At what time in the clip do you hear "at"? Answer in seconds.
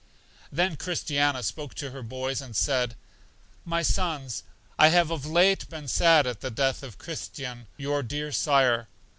6.25-6.41